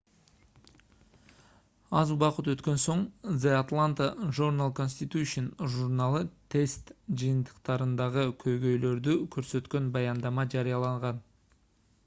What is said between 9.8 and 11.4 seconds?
баяндама жарыялаган